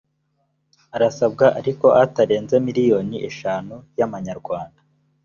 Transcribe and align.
arasabwa 0.95 1.45
ariko 1.59 1.85
atarenze 2.03 2.55
miliyoni 2.67 3.17
eshanu 3.29 3.75
y’amanyarwanda 3.99 4.79